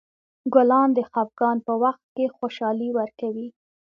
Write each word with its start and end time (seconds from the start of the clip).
ګلان 0.53 0.89
د 0.93 0.99
خفګان 1.11 1.57
په 1.65 1.73
وخت 1.83 2.03
خوشحالي 2.37 2.89
ورکوي. 2.97 3.47